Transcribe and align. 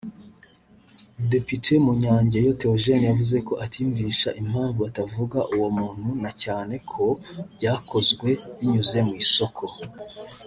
Depite 1.31 1.71
Munyangeyo 1.85 2.51
Théogène 2.59 3.05
yavuze 3.09 3.37
ko 3.47 3.53
atiyumvisha 3.63 4.29
impamvu 4.41 4.77
batavuga 4.85 5.39
uwo 5.55 5.67
muntu 5.77 6.07
na 6.23 6.31
cyane 6.43 6.75
ko 6.91 7.05
byakozwe 7.55 8.29
binyuze 8.57 8.97
mu 9.07 9.13
isoko 9.23 9.63